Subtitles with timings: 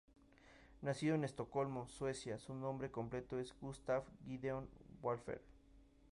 [0.81, 4.67] Nacido en Estocolmo, Suecia, su nombre completo era Gustaf Gideon
[5.03, 5.43] Wahlberg.